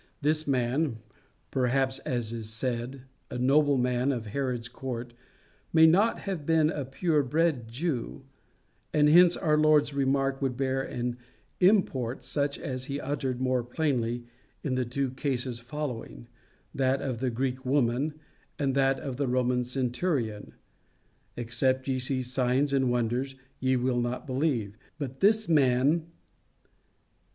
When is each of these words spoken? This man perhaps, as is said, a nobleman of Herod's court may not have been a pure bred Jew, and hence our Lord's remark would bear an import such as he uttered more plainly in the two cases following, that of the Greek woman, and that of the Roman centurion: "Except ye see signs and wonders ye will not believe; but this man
This 0.21 0.47
man 0.47 0.97
perhaps, 1.51 1.99
as 1.99 2.33
is 2.33 2.49
said, 2.49 3.03
a 3.29 3.37
nobleman 3.37 4.11
of 4.11 4.25
Herod's 4.25 4.67
court 4.67 5.13
may 5.71 5.85
not 5.85 6.21
have 6.21 6.43
been 6.43 6.71
a 6.71 6.85
pure 6.85 7.21
bred 7.21 7.67
Jew, 7.67 8.23
and 8.91 9.07
hence 9.07 9.37
our 9.37 9.59
Lord's 9.59 9.93
remark 9.93 10.41
would 10.41 10.57
bear 10.57 10.81
an 10.81 11.17
import 11.59 12.23
such 12.23 12.57
as 12.57 12.85
he 12.85 12.99
uttered 12.99 13.39
more 13.39 13.61
plainly 13.63 14.25
in 14.63 14.73
the 14.73 14.85
two 14.85 15.11
cases 15.11 15.59
following, 15.59 16.27
that 16.73 16.99
of 16.99 17.19
the 17.19 17.29
Greek 17.29 17.63
woman, 17.63 18.15
and 18.57 18.73
that 18.73 18.99
of 18.99 19.17
the 19.17 19.27
Roman 19.27 19.63
centurion: 19.63 20.53
"Except 21.37 21.87
ye 21.87 21.99
see 21.99 22.23
signs 22.23 22.73
and 22.73 22.89
wonders 22.89 23.35
ye 23.59 23.75
will 23.75 24.01
not 24.01 24.25
believe; 24.25 24.79
but 24.97 25.19
this 25.19 25.47
man 25.47 26.07